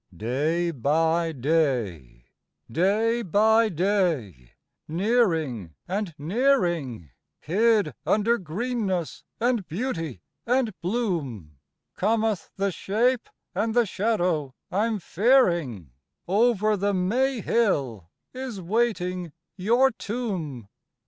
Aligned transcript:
Day 0.17 0.71
by 0.71 1.31
day, 1.31 2.25
day 2.71 3.21
by 3.21 3.69
day, 3.69 4.53
nearing 4.87 5.75
and 5.87 6.15
nearing, 6.17 7.11
Hid 7.39 7.93
under 8.03 8.39
greenness, 8.39 9.23
and 9.39 9.67
beauty 9.67 10.21
and 10.43 10.73
bloom, 10.81 11.59
Cometh 11.95 12.49
the 12.55 12.71
shape 12.71 13.29
and 13.53 13.75
the 13.75 13.85
shadow 13.85 14.55
I'm 14.71 14.97
fearing, 14.97 15.91
"Over 16.27 16.75
the 16.75 16.95
May 16.95 17.39
hill" 17.41 18.09
is 18.33 18.59
waiting 18.59 19.33
your 19.55 19.91
tomb. 19.91 20.67